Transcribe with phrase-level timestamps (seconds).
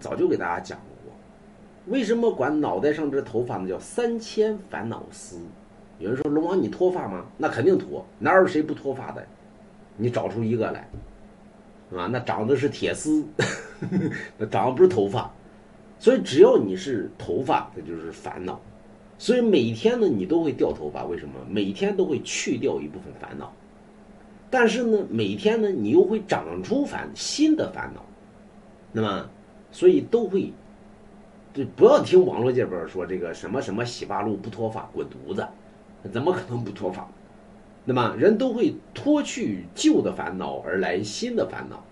[0.00, 1.12] 早就给大家讲过，
[1.92, 5.38] 为什么管脑袋上这头发呢叫三千烦恼丝？
[5.98, 7.26] 有人说龙王你脱发吗？
[7.36, 9.22] 那肯定脱，哪有谁不脱发的？
[9.96, 10.88] 你找出一个来，
[11.94, 13.22] 啊，那长的是铁丝，
[14.38, 15.30] 那长的不是头发，
[15.98, 18.58] 所以只要你是头发，那就是烦恼。
[19.18, 21.34] 所以每天呢，你都会掉头发，为什么？
[21.46, 23.52] 每天都会去掉一部分烦恼，
[24.48, 28.02] 但是呢，每天呢，你又会长出烦新的烦恼，
[28.92, 29.28] 那么，
[29.72, 30.52] 所以都会，
[31.54, 35.46] 就不要听网络这边说这个什么什么洗发露不脱发滚犊子，
[36.12, 37.08] 怎么可能不脱发？
[37.84, 41.82] 那么人都会脱去旧的烦恼而来新的烦恼，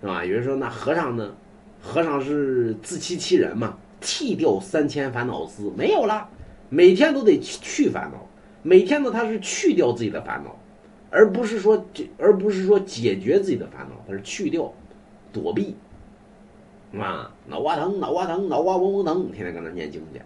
[0.00, 0.24] 是吧？
[0.24, 1.34] 有人说那和尚呢？
[1.80, 3.78] 和尚是自欺欺人嘛？
[4.00, 6.28] 剃掉三千烦恼丝没有了。
[6.68, 8.26] 每天都得去烦恼，
[8.62, 10.54] 每天呢他是去掉自己的烦恼，
[11.10, 14.70] 而不是说这而不是说解决自己的烦恼，他是去掉，
[15.32, 15.74] 躲避，
[16.96, 20.20] 啊，脑瓜疼，脑瓜疼，脑瓜嗡嗡疼，天天搁那念经去。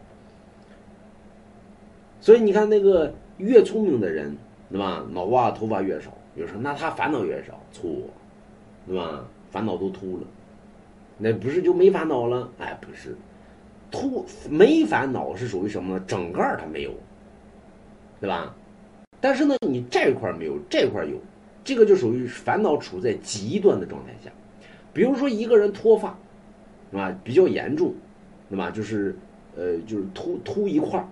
[2.21, 4.37] 所以你看那个越聪明的人，
[4.71, 5.05] 对吧？
[5.11, 7.91] 脑瓜头发越少，有人说那他烦恼越少，错，
[8.87, 9.25] 对吧？
[9.51, 10.27] 烦恼都秃了，
[11.19, 12.49] 那不是就没烦恼了？
[12.59, 13.17] 哎，不是。
[13.91, 16.05] 秃没烦恼是属于什么呢？
[16.07, 16.91] 整个他没有，
[18.21, 18.55] 对吧？
[19.21, 21.19] 但是呢，你这块没有，这块有，
[21.63, 24.31] 这个就属于烦恼处在极端的状态下。
[24.95, 26.17] 比如说一个人脱发，
[26.93, 27.13] 是吧？
[27.25, 27.93] 比较严重，
[28.49, 28.71] 对吧？
[28.71, 29.17] 就是
[29.57, 31.09] 呃，就是秃秃一块儿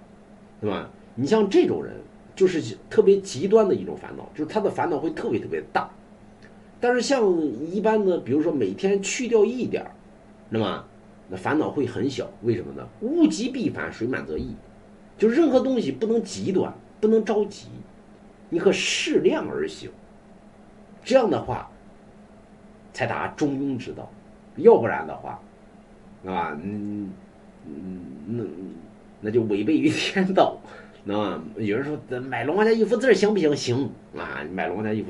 [0.61, 0.89] 对吧？
[1.17, 1.95] 你像这种人，
[2.37, 5.91] 就是特别极端的一种烦恼，就是他的烦恼会特别特别大。
[6.79, 7.29] 但是像
[7.73, 9.91] 一般的，比如说每天去掉一点儿，
[10.49, 10.85] 那么。
[11.33, 12.85] 那烦恼会很小，为什么呢？
[13.03, 14.53] 物极必反，水满则溢，
[15.17, 17.69] 就任何东西不能极端，不能着急，
[18.49, 19.89] 你可适量而行。
[21.05, 21.71] 这样的话，
[22.93, 24.11] 才达中庸之道。
[24.57, 25.41] 要不然的话，
[26.27, 27.11] 啊，嗯
[27.67, 28.45] 嗯，那
[29.23, 30.59] 那就违背于天道。
[31.03, 33.57] 那有人说买龙王家一幅字行不行？
[33.57, 35.09] 行啊，买龙王家一幅。